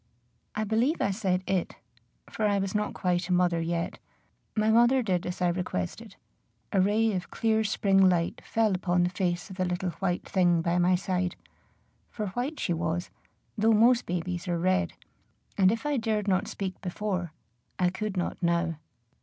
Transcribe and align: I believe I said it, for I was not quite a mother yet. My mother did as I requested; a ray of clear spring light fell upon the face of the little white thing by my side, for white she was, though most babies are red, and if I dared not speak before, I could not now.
I 0.55 0.63
believe 0.63 0.99
I 0.99 1.11
said 1.11 1.43
it, 1.45 1.75
for 2.27 2.47
I 2.47 2.57
was 2.57 2.73
not 2.73 2.95
quite 2.95 3.29
a 3.29 3.33
mother 3.33 3.61
yet. 3.61 3.99
My 4.55 4.71
mother 4.71 5.03
did 5.03 5.27
as 5.27 5.43
I 5.43 5.49
requested; 5.49 6.15
a 6.71 6.81
ray 6.81 7.13
of 7.13 7.29
clear 7.29 7.63
spring 7.63 8.09
light 8.09 8.41
fell 8.43 8.73
upon 8.73 9.03
the 9.03 9.11
face 9.11 9.51
of 9.51 9.57
the 9.57 9.63
little 9.65 9.91
white 10.01 10.27
thing 10.27 10.63
by 10.63 10.79
my 10.79 10.95
side, 10.95 11.35
for 12.09 12.29
white 12.29 12.59
she 12.59 12.73
was, 12.73 13.11
though 13.55 13.73
most 13.73 14.07
babies 14.07 14.47
are 14.47 14.57
red, 14.57 14.93
and 15.55 15.71
if 15.71 15.85
I 15.85 15.97
dared 15.97 16.27
not 16.27 16.47
speak 16.47 16.81
before, 16.81 17.31
I 17.77 17.91
could 17.91 18.17
not 18.17 18.41
now. 18.41 18.77